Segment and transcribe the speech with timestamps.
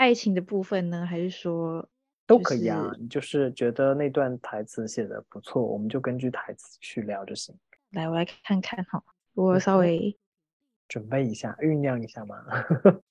[0.00, 1.86] 爱情的部分呢，还是说
[2.26, 2.90] 都可以啊？
[2.98, 7.54] 你就是觉得那段台词写的不错，我们就根据台词去聊就行。
[7.90, 10.16] 来，我来看看哈，我稍微
[10.88, 12.42] 准备一下，酝酿一下嘛。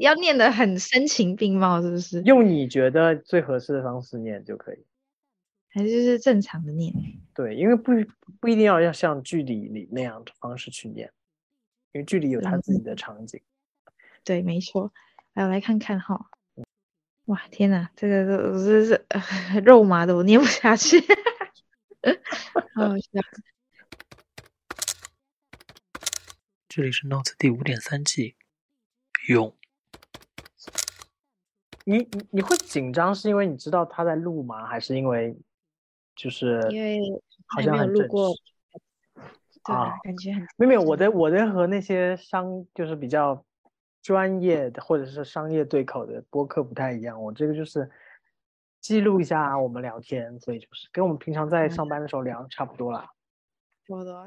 [0.00, 2.22] 要念的很声情并茂，是不是？
[2.22, 4.84] 用你觉得最合适的方式念就可以，
[5.68, 6.92] 还是就是正常的念？
[7.32, 7.92] 对，因为不
[8.40, 11.08] 不一定要要像剧里里那样的方式去念，
[11.92, 13.40] 因为剧里有他自己的场景。
[14.24, 14.92] 对，没错。
[15.38, 16.18] 来，我来看看哈。
[17.26, 19.06] 哇，天哪，这个都是是
[19.64, 20.98] 肉麻的，我念不下去。
[22.74, 23.20] 好笑。
[26.68, 28.34] 这里是 Notes 第五点三季。
[29.28, 29.56] 用。
[31.84, 34.66] 你你你会紧张，是因为你知道他在录吗？
[34.66, 35.36] 还是因为
[36.16, 36.98] 就是因为
[37.46, 38.32] 好像很录过
[39.62, 39.96] 啊？
[40.02, 43.44] 感觉很没有没有，我的我的和那些商就是比较
[44.08, 47.22] 专业的或者是商业对口的播客不太一样。
[47.22, 47.86] 我这个就是
[48.80, 53.10] 记录一下我们聊天，所以就是跟我们平常在上班的时候聊差不多啦。
[53.86, 54.26] 差不多。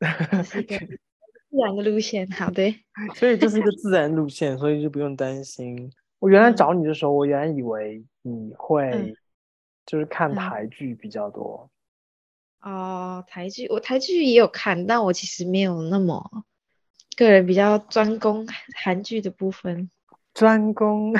[1.48, 2.62] 自然的路线，好的。
[3.16, 5.90] 所以这是一个 自然路线，所以就不用担心。
[6.18, 9.16] 我原来找你的时候，我原来以为你会
[9.86, 11.70] 就是看台剧比较多。
[12.60, 16.44] 哦，台剧我台剧也有看，但我其实没有那么
[17.16, 19.90] 个人比较专攻韩剧的部分。
[20.34, 21.12] 专攻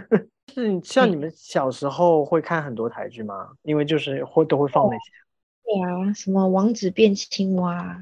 [0.52, 3.50] 是像你们小时候会看很多台剧吗？
[3.62, 5.10] 因为就是会都会放那些。
[5.64, 8.00] 对啊，什么王子变青蛙。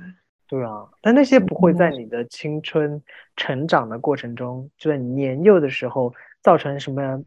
[0.49, 3.03] 对啊，但那些不会在你的青春
[3.37, 7.23] 成长的过程中，就在你年幼的时候造成什么，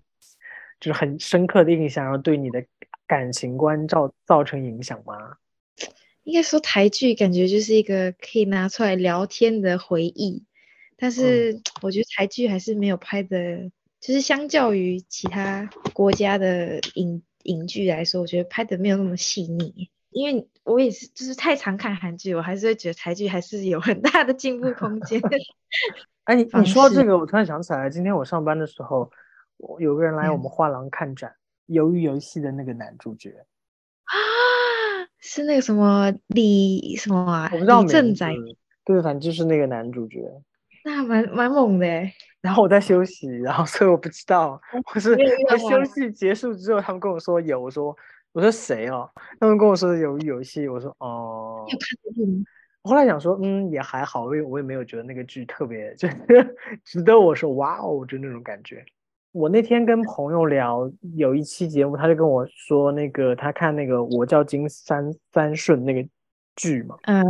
[0.80, 2.64] 就是很深刻的印象，然后对你的
[3.06, 5.36] 感情观造造成影响吗？
[6.30, 10.46] 应该说台剧感觉就是一个可以拿出来聊天的回忆，
[10.96, 19.90] 但是我觉得台剧还是没有拍的，就是相较于其他国家的影影剧来说，我觉得拍的没有那么细腻。
[20.12, 25.20] 因为我也是，就是太常看韩剧，我还是会觉得台剧还是有很大的进步空间。
[26.26, 29.12] 哎，你你说这个，我突然想起来，今天我上班的时候，
[29.58, 31.34] 我有个人来我们画廊看展，
[31.74, 33.30] 《鱿鱼游戏》的那个男主角
[34.04, 34.14] 啊，
[35.20, 37.50] 是那个什么李什么啊？
[37.54, 38.34] 我不知道正仔。
[38.86, 40.20] 对，反正就是那个男主角。
[40.84, 41.88] 那蛮蛮猛的。
[42.42, 44.60] 然后我在休息，然后所以我不知道，
[44.94, 45.16] 我是
[45.70, 47.96] 休息结束之后，他们跟我说有，我说。
[48.32, 49.10] 我说谁哦？
[49.40, 51.66] 他们跟我说有游戏，我说哦。
[52.84, 56.08] 我后来想说，嗯，也还好，因为我也没有觉得那个剧特别，就
[56.86, 58.86] 值得我说哇哦，就那种感觉。
[59.32, 66.08] 我那天跟朋友聊，有一期节目，他就跟我说，那个他看那个我叫金三三顺那个
[66.56, 67.24] 剧嘛，嗯，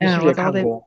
[0.00, 0.86] 你是不是也看过？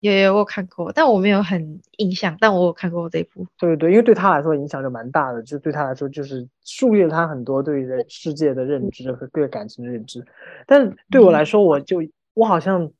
[0.00, 3.46] 有有我看过，但我没有很印象，但我有看过这一部。
[3.56, 10.24] 对对，因为对他来说影响就蛮大的，就对他来说就是树立了他很多对人世界的认知和对感情的认知。
[10.66, 11.98] 但对我来说，我就
[12.34, 12.90] 我好像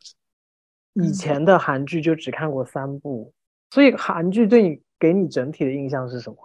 [0.92, 3.32] 以前的韩剧就只看过三部，
[3.70, 6.36] 所以韩剧对你给你整体的印象是什么？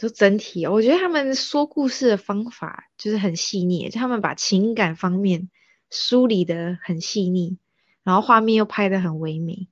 [0.00, 5.50] 就整体，我觉得他们说故事的方法就是很细腻，就他们把情感方面
[5.90, 7.58] 梳理的很细腻。
[8.02, 9.68] 然后画面又拍的很唯美，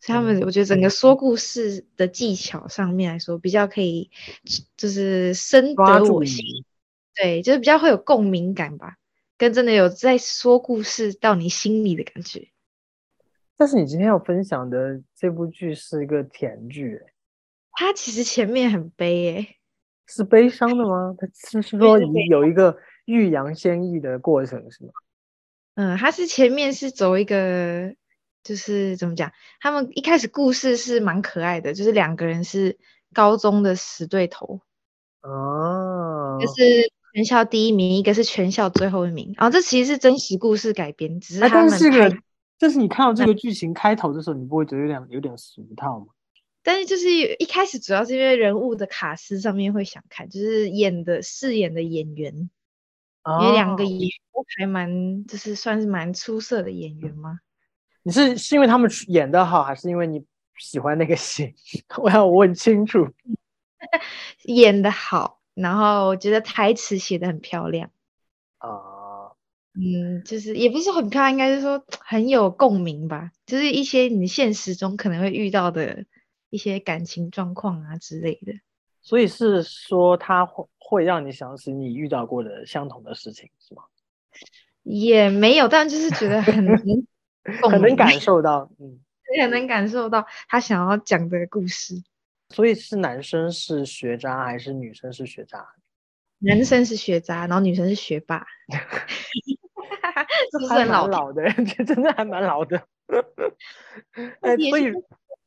[0.00, 4.10] 所以他们我觉得整个说故事的技巧上面来说，比较可以
[4.76, 6.44] 就是深得我心，
[7.16, 8.98] 对，就是比较会有共鸣感吧，
[9.38, 12.48] 跟真的有在说故事到你心里的感觉。
[13.56, 17.00] 但是你今天要分享的这部剧是一个甜剧，
[17.80, 19.56] 它其实前面很悲，哎，
[20.08, 21.14] 是悲伤的吗？
[21.16, 24.90] 他是说有一个欲扬先抑的过程，是吗？
[25.76, 27.94] 嗯，他是前面是走一个，
[28.42, 29.30] 就是怎么讲？
[29.60, 32.76] 他们一开始故事是蛮可爱的，就是两个人是
[33.14, 34.60] 高中的死对头，
[35.22, 39.32] 哦，就是全校第一名，一个是全校最后一名。
[39.36, 42.18] 然后这其实是真实故事改编，只是他们拍。
[42.58, 46.06] 但是你看到这个剧情开头的时候，你不会觉得有点有点俗套吗？
[46.68, 52.50] 但是就是一开始主要是因为人物的卡司上面会想看，就是演的饰演的演员。
[53.40, 54.10] 因为两个演员
[54.58, 57.38] 还蛮，就是算是蛮出色的演员吗？
[58.02, 60.22] 你是是因为他们演的好，还是因为你
[60.58, 61.54] 喜欢那个戏？
[61.96, 63.08] 我要问清楚。
[64.44, 67.90] 演的好，然后我觉得台词写的很漂亮。
[68.58, 69.32] 啊，
[69.72, 73.30] 嗯，就是也不是很漂亮，应该是说很有共鸣吧。
[73.46, 76.04] 就是一些你现实中可能会遇到的
[76.50, 78.52] 一些感情状况啊之类的。
[79.00, 83.84] 所以是说他会会让你想起你遇到过的相同的事情，是吗？
[84.82, 86.54] 也没有，但就是觉得很
[87.70, 89.00] 很能感受到，嗯，
[89.36, 92.02] 也能感受到他想要讲的故事。
[92.50, 95.66] 所以是男生是学渣还是女生是学渣？
[96.38, 98.46] 男生是学渣，然后女生是学霸。
[100.50, 101.42] 这是很老的，
[101.76, 102.76] 这真的还蛮老的。
[104.40, 104.92] 哎，所以，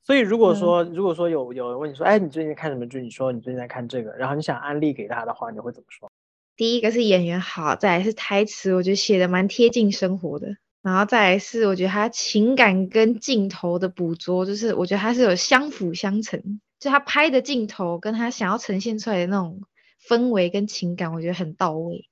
[0.04, 3.02] 所以如果说，如果说有有人问你说，哎，你最近看什么剧？
[3.02, 6.12] 你说你最近在看这个，然后你想安利给他的话，你会怎么说？
[6.56, 10.58] 第一个是演员好，再来是台词，我觉得写的蛮贴近生活的。
[10.82, 19.62] 然后再来是我觉得他情感跟镜头的捕捉，就是我觉得他是有相辅相成，就他拍的镜头跟他想要呈现出来的那种
[20.08, 22.10] 氛围跟情感，我觉得很到位。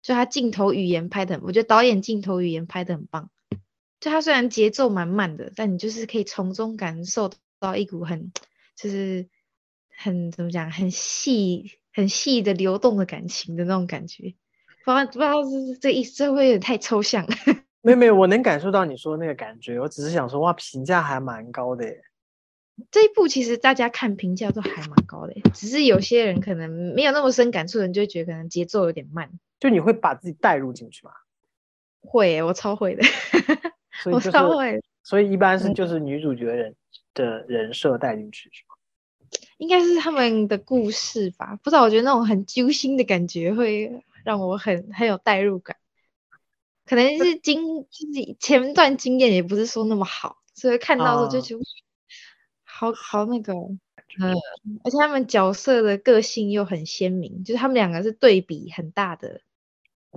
[0.00, 3.28] 就他镜头语言拍的，我觉得导演镜头语言拍的很棒。
[4.00, 8.32] 就它虽然节奏蛮慢的，但你就是可以从中感受到一股很，
[8.76, 9.28] 就是
[9.96, 14.34] 很怎么讲，很细、很细的流动的感情的那种感觉。
[14.84, 17.26] 不知道不知道是这意思，这会有点太抽象。
[17.82, 19.78] 没有没有，我能感受到你说那个感觉。
[19.80, 22.02] 我只是想说，哇，评价还蛮高的耶。
[22.90, 29.30] 这一部其实大家看评价都还蛮高的，只是有些人可能没有那么深感触的人，就会觉得可能节奏有点慢。
[29.58, 31.10] 就你会把自己带入进去吗？
[32.00, 33.02] 会，我超会的。
[34.06, 34.82] 我超会。
[35.02, 36.74] 所以一般是就是女主角人
[37.14, 38.74] 的人设带进去是吗？
[39.56, 41.82] 应该是他们的故事吧，不知道。
[41.82, 45.76] 我觉得那种很揪心的感觉会让我很很有代入感。
[46.84, 51.60] 可能是经就是前段经验也不是说那么好，所以看到的时候就觉得
[52.64, 54.34] 好好那个，嗯，
[54.84, 59.42] 而且他们角色的个性又很鲜明，就是他们两个是对比很大的，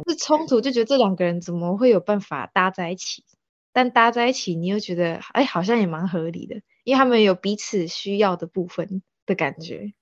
[0.07, 3.25] 是冲突，就觉得这两个人怎么会有办法搭在一起？
[3.73, 9.93] 但搭在一起，你又觉得哎，好像也蛮合理的，因为他们有彼此需要的部分的感觉。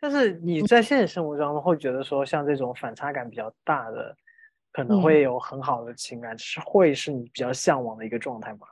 [0.00, 4.16] 但是你在现实生活中会觉得说，像这种反差感比较大的。
[4.72, 8.66] 可能会有很好的情感，是会是你比较向往的一个状态吗？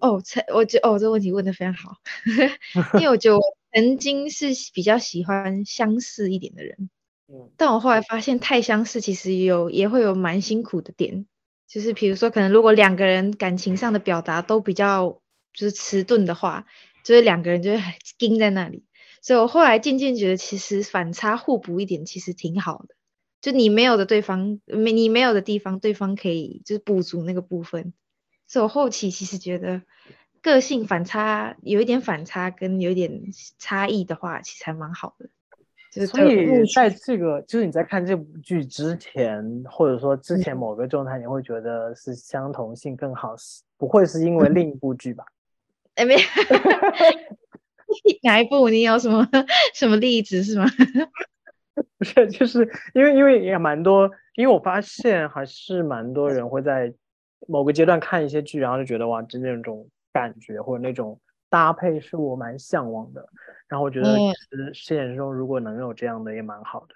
[0.00, 1.96] 哦，才我觉哦，这个问题问的非常好，
[2.92, 3.42] 因为我觉得我
[3.72, 6.90] 曾经是比较喜欢相似一点的人，
[7.28, 11.24] 嗯，但我后来发现太相似其实有也会有蛮辛苦的点，
[11.68, 15.20] 就是比如说可能如果两个人感情上的表达都比较
[15.52, 16.66] 就是迟钝的话，
[17.04, 17.80] 就是两个人就会
[18.16, 18.84] 盯在那里，
[19.22, 22.94] 所以我后来渐渐觉得其实反差互补一点其实挺好的。
[23.40, 27.92] 就你没有的对方没你没有的地方，对方可以就是补足那个部分。
[28.46, 29.82] 所以我后期其实觉得
[30.40, 33.22] 个性反差有一点反差跟有一点
[33.58, 35.28] 差异的话，其实还蛮好的。
[36.06, 43.34] 所以在这个就是你在看这部剧之前，或者说之前某个状态，你会觉得是相同性更好，
[43.76, 45.24] 不会是因为另一部剧吧？
[45.96, 46.16] 哎，没
[48.22, 48.68] 哪一部？
[48.68, 49.26] 你有什么
[49.74, 50.66] 什么例子是吗？
[51.98, 56.92] 不是，就是因为因为也蛮多，因为我发现还是蛮多人会在
[57.46, 61.18] 某个阶段看一些剧，然后就觉得哇，就那种感觉或者那种
[61.48, 63.28] 搭配是我蛮向往的。
[63.68, 64.08] 然后我觉得
[64.72, 66.94] 现实中如果能有这样的也蛮好的。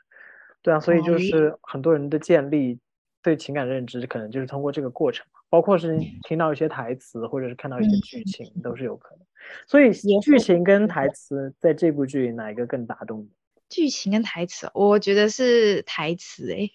[0.63, 2.79] 对啊，所以就是很多人的建立
[3.23, 9.27] 对情感认知，可能就是通过这个过程，包括是听到一些台词或者是看到一些剧情都是有可能。
[9.67, 13.31] 所以剧情跟台词在这部剧里哪一个更打动你？
[13.69, 16.71] 剧情跟台词，我觉得是台词哎，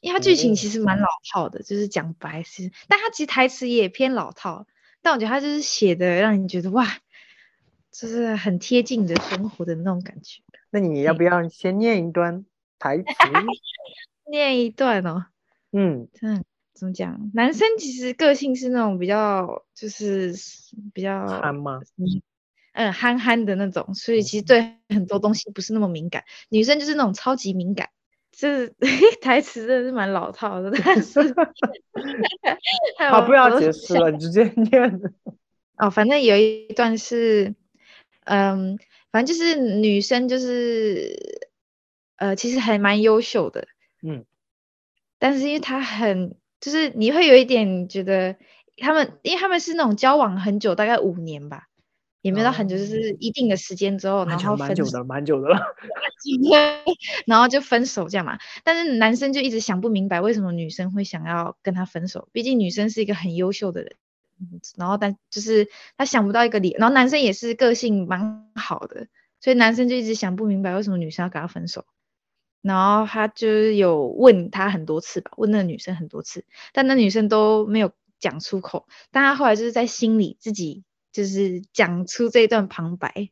[0.00, 4.66] 因为它剧情其实蛮老套的，就是讲白是，但它其实台词也偏老套，
[5.02, 6.86] 但我觉得它就是写的让你觉得哇，
[7.98, 10.42] 就是很贴近你的生活的那种感觉。
[10.70, 12.44] 那你要不要先念一段
[12.78, 13.04] 台词？
[14.30, 15.26] 念一段哦。
[15.72, 16.44] 嗯，嗯，
[16.74, 17.30] 怎么讲？
[17.32, 20.34] 男生其实个性是那种比较，就是
[20.92, 21.80] 比较憨吗？
[22.74, 26.24] 嗯，憨憨的那种，所以其实对很多东西不是那么敏感。
[26.50, 27.88] 女生就是那种超级敏感，
[28.30, 28.68] 这
[29.22, 30.70] 台词真的是蛮老套的。
[30.84, 31.20] 但是，
[33.10, 35.00] 好，不要解释了，你直接念。
[35.78, 37.54] 哦，反正有一段是，
[38.26, 38.78] 嗯，
[39.10, 41.48] 反正就是女生就是，
[42.16, 43.66] 呃，其实还蛮优秀的，
[44.02, 44.24] 嗯，
[45.18, 48.36] 但是因为她很，就是你会有一点觉得
[48.76, 51.64] 他们，因为他们是那种交往很久，大概五年吧。
[52.22, 55.60] 也没有到很久，就是一定的时间之后，然后蛮久的，蛮久的了。
[57.24, 58.36] 然后就分手这样嘛。
[58.64, 62.28] 但是男生就一直想不明白，为什么女生会想要跟他分手？
[62.32, 63.92] 毕竟女生是一个很优秀的人。
[64.76, 69.08] 然后但就是他想不到一个理，然后男生也是个性蛮好的，
[69.40, 71.84] 所以男生就一直想不明白为什么女生要跟他分手。
[72.62, 78.88] 然后他就是有问他很多次吧，问那个女生很多次，但那女生都没有讲出口。
[79.10, 80.84] 但他后来就是在心里自己。
[81.12, 83.30] 就是讲出这段旁白，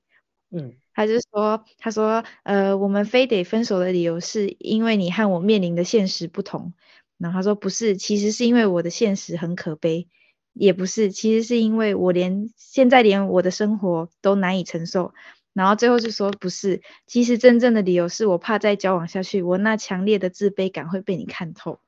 [0.50, 6.72] 嗯，他就说，他说，呃，我们非得分手的理由是因为你和我面临的现实不同。
[7.18, 10.08] 然后他说不是，其实是因为我的现实很可悲，
[10.54, 15.12] 也不是，其实是因为我连现在连我的生活都难以承受。
[15.52, 21.78] 然后最后就说不是，其实真正的理由是我怕再交往下去，我那强烈的自卑感会被你看透。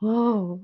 [0.00, 0.58] 哦，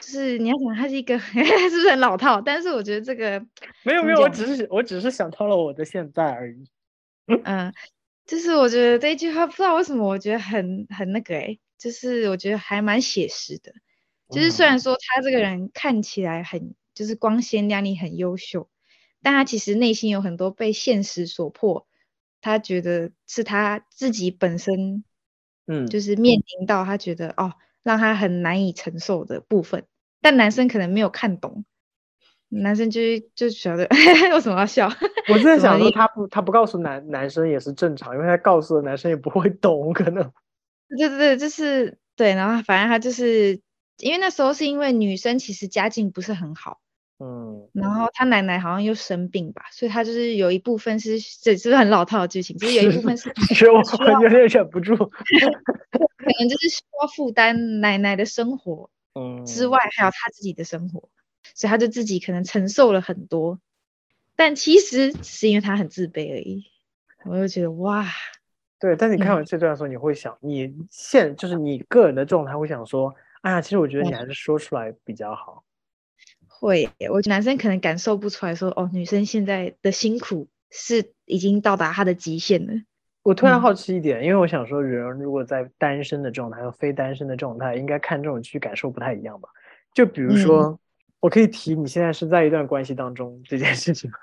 [0.00, 2.40] 就是你要想他是一个 是不是很老套？
[2.40, 3.38] 但是我觉得这个
[3.82, 6.64] 没有没有，我只是我只是想到了我的现在而已。
[7.44, 7.72] 嗯，
[8.26, 13.74] 就是我觉得这一句话不知道为什么我觉得很很那个哎，就是我觉得还蛮写实的。
[14.32, 18.68] 就是虽然说他这个人看起来很就是光鲜亮丽、很优秀，
[19.22, 21.86] 但他其实内心有很多被现实所迫，
[22.40, 25.04] 他觉得是他自己本身，
[25.66, 29.84] 嗯，就是面临到他觉得哦，让他很难以承受的部分。
[30.20, 31.64] 但男生可能没有看懂，
[32.48, 33.00] 男生就
[33.34, 33.86] 就觉得
[34.32, 34.90] 为什么要笑？
[35.32, 40.32] 我在想说他不他不告诉男男生也是正常，因为他告诉了男生也不会懂，可能。
[40.98, 43.60] 对对对，就是对，然后反正他就是。
[43.98, 46.80] 因为那时候是因为女生其实家境不是很好，
[47.20, 52.56] 嗯，然后她奶奶好像又生病吧，所以她就是有一部分是这是不是很老套的剧情？
[52.58, 53.80] 就是有一部分是其实我
[54.22, 61.08] 有点忍不住， 可能就是需要负担奶奶的生活，嗯，之外还有她自己的生活，
[61.54, 63.60] 所以她就自己可能承受了很多，
[64.34, 66.64] 但其实是因为她很自卑而已。
[67.24, 68.04] 我就觉得哇，
[68.80, 73.14] 对，但你看完这段的时候，你会想，你现就是你个人的状态会想说。
[73.42, 75.64] 哎呀，其实我觉得你还是说出来比较好。
[76.46, 82.72] 会，我觉得男生可能感受不出来，说哦，女生现在的辛苦是已经到达她的极限了。
[83.24, 89.48] 我突然好奇一点，因为我想说，人如果在单身的状态和非单身的状态，应该看这种剧感受不太一样吧？
[89.92, 90.78] 就比如说，
[91.18, 94.16] 我可以提你现在是在一段关系当中这件事情吗？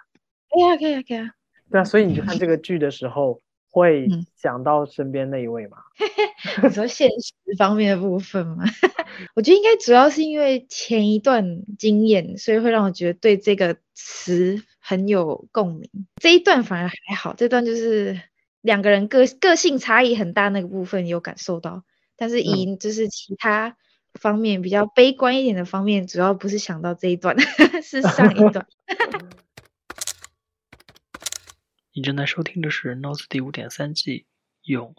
[0.49, 1.29] 可以啊，可以啊，可以啊。
[1.69, 3.41] 对啊，所以你看这个剧的时候。
[3.71, 5.77] 会想到身边那一位吗？
[6.63, 8.63] 你说现实方面的部分吗？
[9.35, 15.89] 我觉得应该主要是因为前一段经验，所以会让我觉得对这个词很有共鸣。
[16.21, 18.19] 这一段反而还好，这段就是
[18.61, 21.83] 两个人个个性差异很大那个部分有感受到，
[22.15, 23.75] 但是以就是其他
[24.13, 27.35] 方面比较悲观一点的方面，主要不是想到这一段，
[27.83, 28.65] 是上一段。
[31.91, 34.27] 你正在收听的是《Notes》第五点三季
[34.61, 34.95] 勇。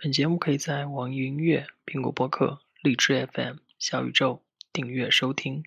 [0.00, 4.40] 本节目可以在网易云音乐、苹果播客、荔枝 FM、小宇宙
[4.72, 5.64] 订阅收听。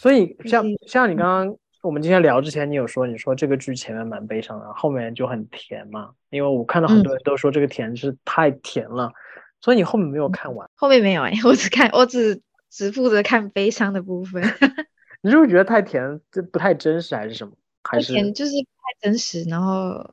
[0.00, 6.14] 所以，像像你刚刚我们今天聊之前，你有说你说这个剧前面蛮悲伤的，后面就很甜嘛？
[6.30, 9.12] 因为我看到很多人都说这个甜是太甜了，
[9.60, 10.66] 所以你后面没有看完。
[10.76, 14.42] 后面没有哎，我只看我只只负责看悲伤的部分。
[15.24, 17.54] 你是不是觉得太甜，这不太真实，还是什么？
[17.82, 20.06] 还是甜就是不太真实，然后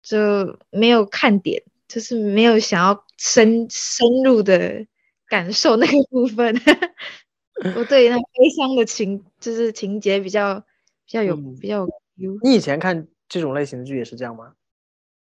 [0.00, 4.86] 就没有看点，就是没有想要深深入的
[5.26, 6.54] 感受那个部分。
[7.76, 12.38] 我对那悲伤的情，就是情节比较比较有比较有。
[12.44, 14.54] 你以前看这种类型的剧也是这样吗？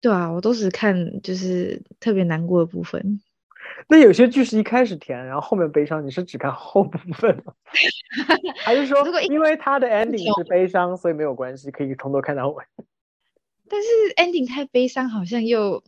[0.00, 3.20] 对啊，我都是看就是特别难过的部分。
[3.90, 7.54] 那有些剧是一开始甜，然后后面悲伤，你是只看后部分吗？
[8.62, 12.62] 还是说因为它的 ending 是悲伤，所以没有关系，可以从头看到尾？
[13.70, 15.82] 但是 ending 太悲伤，好像又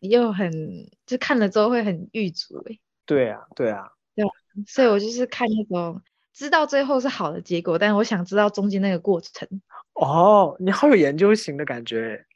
[0.00, 2.78] 又很，就看了之后会很郁卒哎。
[3.06, 4.24] 对啊，对啊，对，
[4.66, 6.02] 所以我就是看那种
[6.34, 9.48] 知道最后是好的结果，但是我想知道中间那个过程。
[9.94, 12.26] 哦，你好有研究型的感觉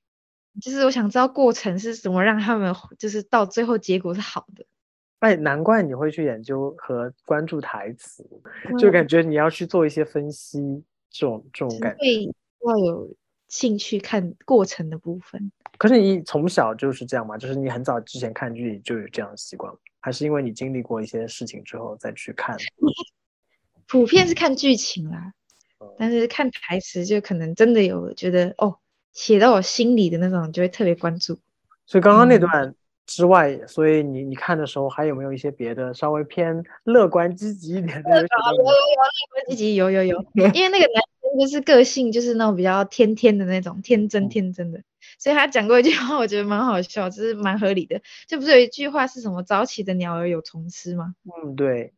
[0.61, 4.65] 就是我想知道过程是怎么，让他们就是到最后结果是好的。
[5.23, 8.29] 哎，难怪你会去研究和关注台词，
[8.77, 12.05] 就感觉你要去做一些分析，这种这种感觉。
[12.59, 13.15] 会要有
[13.47, 15.53] 兴趣看过程的部分。
[15.79, 17.39] 可是你从小就是这样吗？
[17.39, 19.73] 就是你很早之前看剧就有这样的习惯？
[20.01, 22.57] 还是因为你经历过一些事情之后再去看？
[23.87, 25.33] 普遍是看剧情啦，
[25.97, 28.77] 但是看台词就可能真的有觉得哦，
[29.13, 31.39] 写到我心里的那种，就会特别关注。
[31.87, 32.75] 所以刚刚那段。
[33.15, 38.11] 之外，所以你你看的时候还有没有一些别的稍微偏乐观积极一点的？
[38.11, 38.73] 有有有乐
[39.31, 40.17] 观积极有有有，
[40.55, 44.83] 因为那个男生就是个性就是那种比较天天的那种天真天真的，
[45.19, 48.01] 所以他讲过一句话，我觉得蛮好笑，就是蛮合理的。
[48.27, 51.15] 就不是有一句话是什么“早起的鸟儿有虫吃”吗？
[51.45, 51.93] 嗯，对。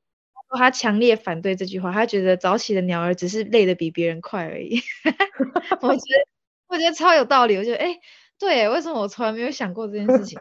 [0.57, 4.81] 他强烈反对这句话，他觉得早起的鸟儿只是累得比别人快而已。
[5.83, 6.27] 我觉得
[6.69, 7.99] 我觉得超有道理，我觉得哎，
[8.39, 10.39] 对，为什么我从来没有想过这件事情？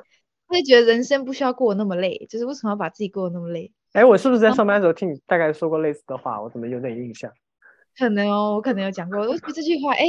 [0.53, 3.71] 会觉得人生不需要过那么累，就是为什么要把自己过得那么累？
[3.93, 6.41] 哎，我是不是在上班的时候听你大概说过类似的话？
[6.41, 7.31] 我怎么有点印象？
[7.97, 9.19] 可能哦，我可能有讲过。
[9.19, 10.07] 我觉得这句话，哎，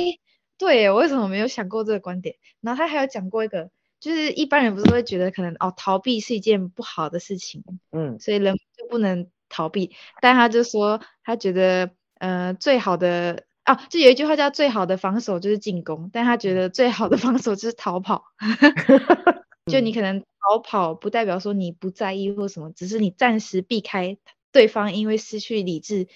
[0.57, 2.37] 对，我为什么没有想过这个观点？
[2.61, 3.71] 然后他还有讲过一个，
[4.01, 9.91] 就是一般人不是会觉得可能哦，逃避是一件不好的事情，嗯，所以人就不能逃避。
[10.21, 18.25] 但他就说，他觉得呃，最好的哦，就有一句话叫“最好的防守就是进攻”，但他觉得最好的防守就是逃跑。
[19.73, 24.17] 就你可能逃跑，不代表说你不在意或什么，只是你暂时避开
[24.53, 26.07] 对方因为失去理智，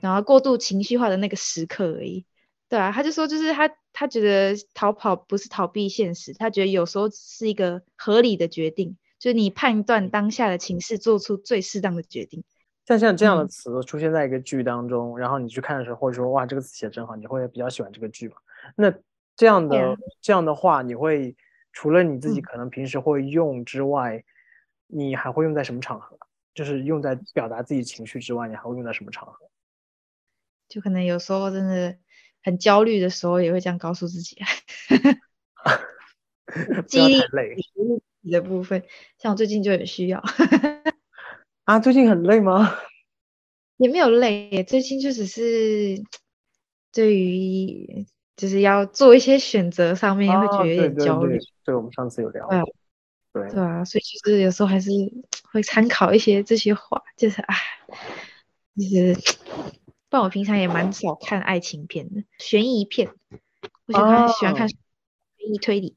[0.00, 2.24] 然后过度情绪化的那个时刻而已。
[2.68, 12.44] 对啊，他就说，就是他他觉得逃跑不是逃避现实，他觉得有时候是一个合理的决定，就是你判断当下的情势，做出最适当的决定。
[12.84, 18.36] 像像这样的词出现在一个剧当中，然后你去看的时候，或者说哇，这个词写真好，你会比较喜欢这个剧吧？
[18.76, 18.92] 那
[19.34, 21.34] 这样的这样的话，你会
[21.80, 24.24] 除了你自己可能平时会用之外，
[24.88, 26.18] 你还会用在什么场合？
[26.52, 29.48] 就是用在表达自己情绪之外，你还会用在什么场合？
[30.68, 31.96] 就可能有时候真的。
[32.40, 34.36] 很焦虑的时候也会这样告诉自己，
[36.86, 36.98] 激
[38.22, 38.84] 励的部分，
[39.18, 40.22] 像我最近就很需要
[41.64, 41.80] 啊。
[41.80, 42.74] 最近很累吗？
[43.76, 46.00] 也没有累，最近就只是
[46.92, 48.06] 对于
[48.38, 51.38] 就是要做一些选择上面会觉得有点焦虑。
[51.62, 52.48] 对，我们上次有聊。
[53.30, 54.90] 对对啊，所以就是有时候还是
[55.52, 57.54] 会参考一些这些话，就是啊，
[58.74, 59.14] 就是。
[60.10, 63.10] 但我平常也蛮少看爱情片的，悬疑片，
[63.86, 64.78] 我喜欢喜欢看悬
[65.52, 65.94] 疑推理。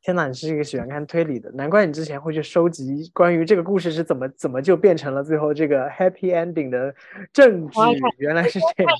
[0.00, 6.92] 天哪，你是一个喜欢看推理的，难怪你之前会去收集关于这个故事是怎么怎么就变成了最后这个 happy ending 的
[7.32, 7.78] 证据。
[8.18, 8.92] 原来是这样。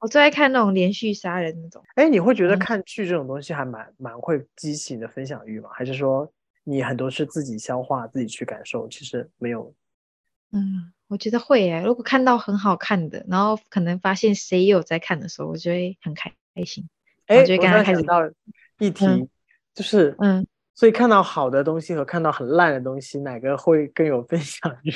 [0.00, 1.82] 我最爱看那种连续杀人那种。
[1.94, 5.70] 哎，你会觉得看剧这种东西还蛮蛮会激起你的分享欲吗？
[5.72, 6.30] 还是说
[6.64, 9.74] 你很多是自己消化、自己去感受，其实没有？
[10.52, 10.92] 嗯。
[11.08, 16.30] 我觉得会诶，如果看到很好看的，然后可能发现谁有在看的时候，我就会很开
[16.66, 16.86] 心。
[17.24, 18.20] 哎，我刚刚开始到
[18.78, 19.06] 议题，
[19.72, 24.92] 就是嗯，所以看到好的东西和看到很烂的东西，哪个会更有分享欲？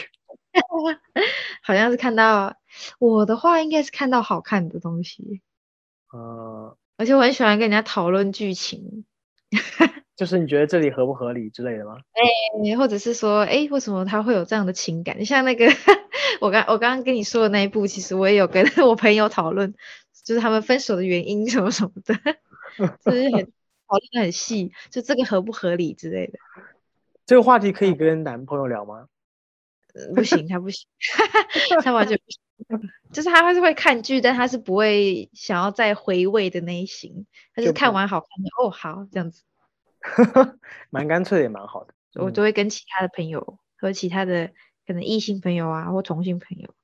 [1.65, 2.55] 好像是看到
[2.99, 5.41] 我的话，应该是看到好看的东西。
[6.13, 9.05] 呃，而且我很喜欢跟人家讨论剧情。
[10.15, 11.99] 就是你觉得这里合不合理之类的吗？
[12.13, 15.25] 哎，或者是说，哎，为什么他会有这样的情感？
[15.25, 15.67] 像那个
[16.41, 19.75] 我刚我刚刚跟你说的那一部，其实我也有跟 我朋友讨论，
[20.25, 22.15] 就是他们分手的原因什么什么的，
[23.05, 23.45] 就是很
[23.89, 26.39] 讨论的很细，就这个合不合理之类的。
[27.25, 29.07] 这个话题可以跟男朋友聊吗？
[30.15, 30.87] 不行，他不行，
[31.83, 32.41] 他完全不行。
[33.13, 39.43] 就是他还是会看剧，但他是不会想要再回味的那一型，他是看完好看的哦，好这样子。
[40.91, 44.51] 蛮干脆也蛮好的，我都会跟其他的朋友和其他的
[44.87, 46.75] 可能异性朋友啊或同性朋友。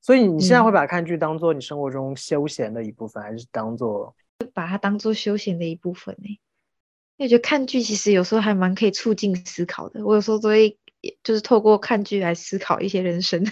[0.00, 4.14] 所以你现在会把看剧当做你生活中休闲的一部分，还是当做
[4.54, 6.38] 把它当做休闲的一部分呢？
[7.16, 10.06] 因为我觉得看剧其实有时候还蛮可以促进思考的。
[10.06, 10.78] 我有时候都会
[11.24, 13.44] 就是透过看剧来思考一些人生。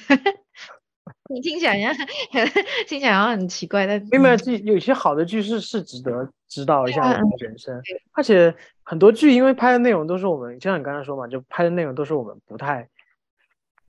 [1.28, 2.06] 你听起来好像
[2.86, 7.80] 听起来好像很奇怪，但没有没有剧，有些好的剧是是值得指导一下我们的人生，
[8.12, 12.88] 而且很多剧因为拍的内容都是我们，就像你刚才说嘛，就拍的内容都是我们不太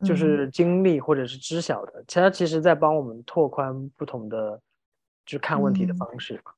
[0.04, 4.60] 就是经历或者是知晓的，其他其实在帮我们拓宽不同的
[5.26, 6.52] 就看问题的方式嘛，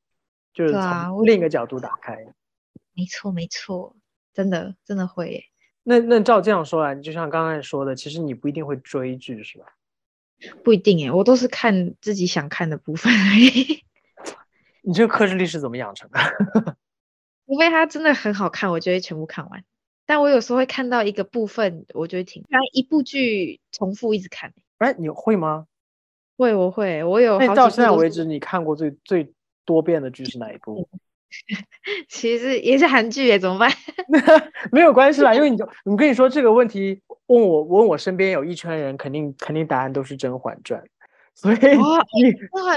[0.54, 2.18] 就是从另一个角度打开。
[2.94, 3.96] 没错没错，
[4.34, 5.42] 真的真的会。
[5.84, 9.66] 那那照这样说来，就像刚才说的，其实你不一定会追剧，是吧？
[10.64, 13.84] 不一定哎，我都是看自己想看的部分而已。
[14.82, 16.20] 你这个克制力是怎么养成的？
[17.46, 19.64] 除非它真的很好看，我就会全部看完。
[20.06, 22.44] 但我有时候会看到一个部分，我就会停。
[22.50, 24.54] 然一部剧重复一直看。
[24.78, 25.68] 哎，你会吗？
[26.38, 27.04] 会，我会。
[27.04, 27.38] 我有。
[27.38, 29.34] 那到现在为止，你看过最最
[29.66, 30.88] 多遍的剧是哪一部？
[32.10, 33.72] 其实也是韩剧耶，怎么办？
[34.72, 40.82] 没有关系啦，因为你就 我跟你说这个问题，问我问我身边有一圈人，肯定肯定答案都是《甄嬛传》，
[41.36, 41.96] 所以《甄嬛传》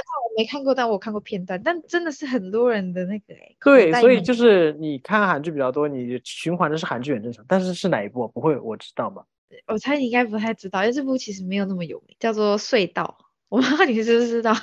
[0.00, 3.54] 我没看过，但我看过片段，但真的是很多人的那个哎。
[3.62, 7.44] 对，所以就是你看韩剧比较多，你循环的是韩剧很正常。
[7.48, 8.28] 但是是哪一部？
[8.28, 9.22] 不会，我知道吗？
[9.66, 13.16] 我猜你应该不太知道，因为这部其实没有那么有名，叫做《隧道》，
[13.48, 14.54] 我不知道你知不知道。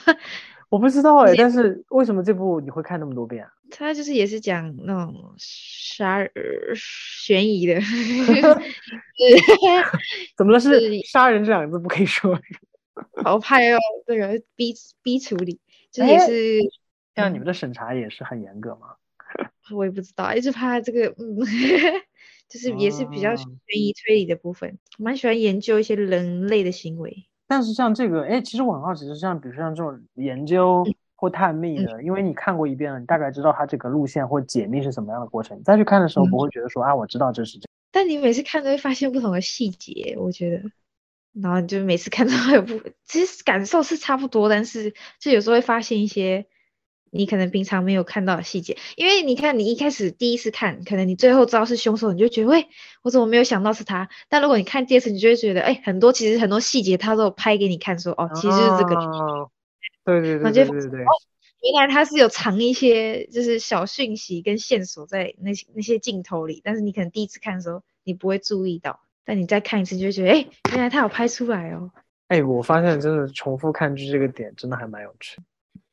[0.70, 3.52] 我不知道哎，但是为什么这部你会看那么多遍啊？
[3.72, 6.20] 他就是也是讲那种杀
[6.76, 7.80] 悬疑的，
[10.38, 10.60] 怎么了？
[10.60, 12.40] 是杀人这两个字不可以说？
[13.24, 15.60] 好怕要这个逼逼处理，
[15.92, 16.60] 就也是
[17.16, 18.96] 像你们的审查也是很严格吗？
[19.72, 21.38] 我也不知道，一直怕这个，嗯，
[22.50, 27.26] 就是也是比较悬疑推理的部分，蛮喜欢研究一些人类的行为。
[27.50, 30.86] 但是像这个，哎，其实我很好奇，是像比如说像这种研究
[31.16, 37.68] 或探秘的，因为你看过一遍了，你大概知道它这个路线或解密是什么样的过程，你再去看的时候不会觉得说啊，我知道这是这。
[37.92, 40.70] 但你每次看都会发现不同的细节，我觉得，
[41.42, 46.46] 然后你就每次看到有不，其实感受是差不多，但是就有时候会发现一些
[47.12, 48.78] 你可能平常没有看到的细节。
[48.96, 52.68] 因为你看，你一开始第一次看，可能你最后知道是凶手，你就觉得，喂，
[53.02, 54.10] 我怎么没有想到是他？
[54.28, 58.96] 但如果你看第二次，你就会觉得，哎，很多其实很多细节他都有拍给你看，说，哦，其实是这个。
[58.96, 59.50] 哦
[60.06, 61.06] 对对对对对对。
[61.62, 71.92] 原来他是有藏一些就是小讯息跟线索在那些那些镜头里，但是你可能第一次看的时候你不会注意到，但你再看一次就会觉得，哎，原来他有拍出来哦。
[72.30, 75.38] 哎，我发现真的重复看剧这个点真的还蛮有趣。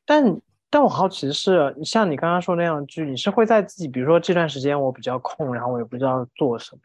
[0.05, 6.81] 但但我好奇的是，你像你刚刚说那样的剧，你是会在自己比如说这段时间我比较空，然后我也不知道做什么，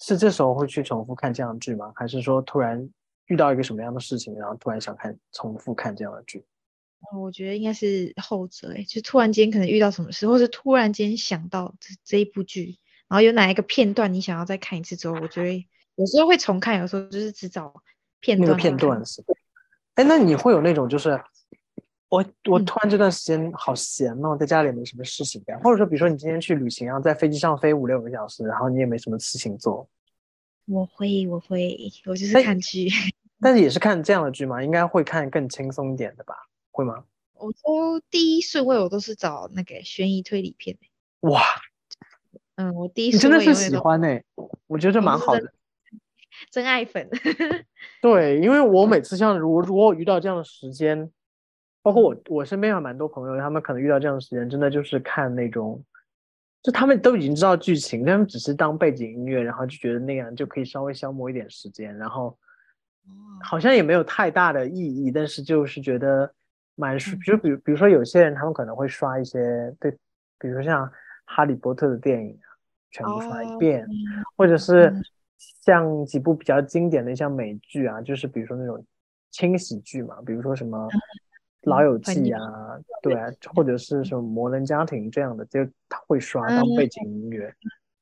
[0.00, 1.92] 是这时候会去重复看这样的剧吗？
[1.94, 2.88] 还是说突然
[3.26, 6.44] 遇到一个什么样的事情，然后突然想看重复看这样的剧？
[7.14, 17.74] 我觉得应该是后者，哎，就突然间可能遇到什么事，或是突然间想到这这一部剧，然后有哪一个片段你想要再看一次之后，我觉得有时候会重看，有时候就是只找
[18.20, 18.48] 片段。
[18.48, 19.22] 那个片段是，
[19.94, 21.20] 哎，那你会有那种就是，
[22.14, 29.88] 我我突然这段时间好闲哦，在家里没什么事情干，或者说比如说你今天去旅行，然后在飞机上飞五六个小时，然后你也没什么事情做。
[30.66, 32.88] 我会，我会，我就是看剧。
[33.40, 36.34] 但是也是看这样的剧嘛，应该会看更轻松一点的吧。
[36.70, 37.04] 会吗？
[37.34, 40.78] 我都第一顺位，我都是找那个悬疑推理片
[41.20, 41.42] 哇，
[42.54, 44.20] 嗯，我第一你真的是喜欢呢，
[44.68, 45.52] 我觉得这蛮好的，
[46.52, 47.10] 真爱粉。
[48.00, 51.10] 对，因为我每次像如果如果我遇到这样的时间，
[51.84, 55.80] 包括我我身边有蛮多朋友，他们可能遇到这样的时间，真的就是看那种，
[56.62, 62.36] 就他们都已经知道剧情，他们只是当背景音乐，然后就觉得那样就可以稍微消磨一点时间，然后
[63.42, 66.34] 好像也没有太大的意义，但是就是觉得。
[66.76, 69.92] 蛮舒，就比如比如说有些人他们可能会刷一些对，
[70.40, 70.90] 比如说像
[71.24, 72.50] 哈利波特的电影啊，
[72.90, 73.86] 全部刷一遍，
[74.36, 74.92] 或者是
[75.38, 78.84] 像几部比较经典的像美剧啊，就是比如说那种
[79.30, 80.88] 轻喜剧嘛，比如说什么
[81.64, 82.40] 老友记啊，
[83.02, 87.54] 对啊，或者是什么摩登家庭这样的，就他会刷当背景音乐。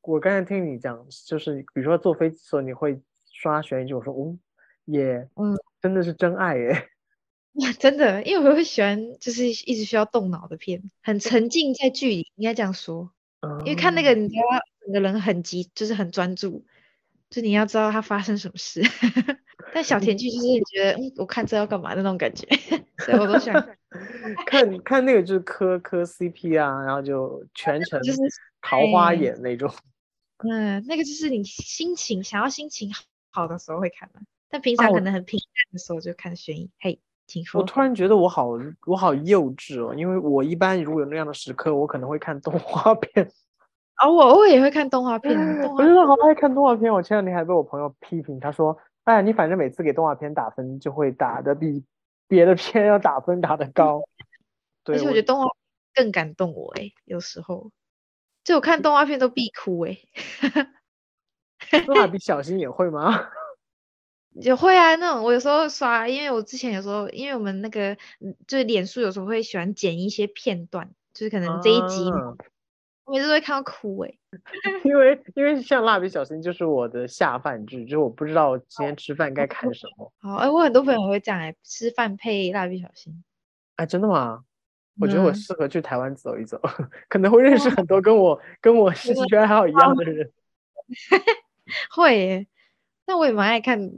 [0.02, 4.36] 我刚才听你讲，就是比如说坐飞机的时候你会刷悬疑剧，我说哦，
[4.84, 6.88] 也嗯，真的是真爱耶。
[7.54, 13.12] 哇真的，因为我会喜欢，就是一直需要动脑的片，很沉浸在剧里，应该这样说。
[13.60, 14.42] 因为看那个，你知道，
[14.84, 16.64] 整个人很急，就是很专注，
[17.28, 18.80] 就你要知道他发生什么事。
[19.72, 22.46] 但小甜剧就是你觉得，嗯，我看这要干嘛的那种感觉，
[23.04, 23.54] 所以我都想
[24.46, 28.18] 看看那个就是磕磕 CP 啊，然后就全程就是
[28.60, 29.72] 桃花眼那种。
[30.48, 32.90] 嗯，那个就是你心情想要心情
[33.30, 36.70] 好的时候会看的，但平常可能很平淡的时候就看悬疑。
[36.80, 37.00] 嘿。
[37.54, 38.50] 我突然觉得我好
[38.84, 43.26] 我好幼稚哦，因为我一般如果有那样的时刻，我可能会看动画片。
[43.94, 45.34] 啊， 我偶尔也会看动画片。
[45.70, 46.92] 我真的好爱看动画片。
[46.92, 51.84] 我前两天还被我朋友批评，他说：“哎，你反正每次给动画片打分，就会打的比
[52.28, 54.02] 别的片要打分打的高。
[54.84, 55.46] ”对，而且我觉得动画
[55.94, 57.70] 更感动我哎，有时候
[58.44, 59.98] 就我看动画片都必哭哎。
[61.86, 63.28] 动画 比小新也会吗？
[64.34, 67.96] 也会啊，那种我有时候刷，因为我之前有时候，因为我们那个
[68.46, 72.10] 就是脸书有时候会喜欢剪一些片段，就是可能这一集，
[73.04, 74.14] 我每次都会看到哭哎。
[74.84, 80.12] 因为因为像蜡笔小新就是我的下饭剧，就是我不知道今天吃饭该看什么。
[80.20, 83.22] 好哎，我很多朋友会讲哎，吃饭配蜡笔小新。
[83.76, 84.44] 哎，真的吗？
[85.00, 86.60] 我觉得我适合去台湾走一走，
[87.08, 90.30] 可能会认识很多跟我跟我兴趣爱好一样的人。
[91.94, 92.46] 会。
[93.04, 93.90] 那我也蛮爱看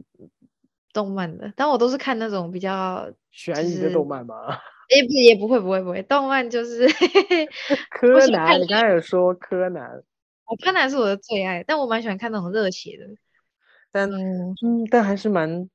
[0.93, 4.59] 动漫的，但我都是看那种比较悬疑的动漫吗？
[4.89, 6.87] 也不也不会不会不会，动漫就是
[7.91, 8.61] 柯南。
[8.61, 10.03] 你刚才有说柯南，
[10.47, 13.07] 我柯南是我的最爱，但我蛮喜欢看那种热血的。
[13.91, 14.55] 但嗯，
[14.91, 15.69] 但还是蛮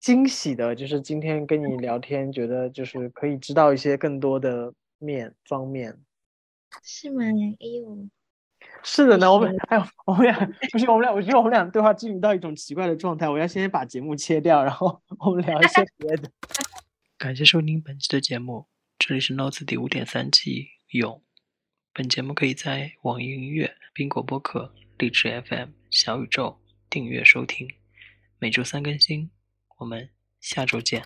[0.00, 5.98] 惊喜的，就是今天跟你聊天，觉得就是可以知道一些更多的面方面。
[6.82, 7.24] 是吗？
[7.24, 8.08] 哎呦。
[8.82, 10.34] 是的呢，我们哎呦，我们俩
[10.72, 13.28] 不是，我们俩，我觉得我们俩对话进入到一种奇怪的状态。
[13.28, 16.30] 我要先把节目切掉，然后我们聊一些别的。
[17.16, 18.66] 感谢收听本期的节目，
[18.98, 21.22] 这里是 Notes 第五点三季勇。
[21.98, 26.56] 本节目可以在网易云音乐、苹果播客、荔枝 FM、小宇宙
[26.88, 27.68] 订阅收听，
[28.38, 29.28] 每周三更新。
[29.78, 30.08] 我们
[30.38, 31.02] 下周见。